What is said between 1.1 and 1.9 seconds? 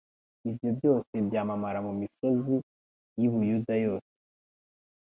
byamamara